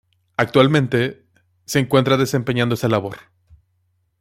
Actualmente, 0.35 1.27
se 1.65 1.77
encuentra 1.77 2.17
desempeñando 2.17 2.73
esa 2.73 2.87
labor. 2.87 3.17